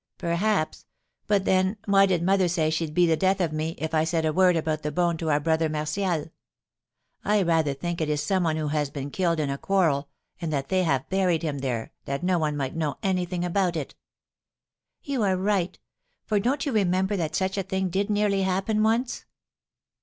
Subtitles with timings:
[0.17, 0.87] "Perhaps;
[1.27, 4.25] but then, why did mother say she'd be the death of me, if I said
[4.25, 6.31] a word about the bone to our Brother Martial?
[7.23, 10.09] I rather think it is some one who has been killed in a quarrel,
[10.41, 13.93] and that they have buried him there, that no one might know anything about it."
[15.03, 15.77] "You are right;
[16.25, 19.25] for don't you remember that such a thing did nearly happen once?"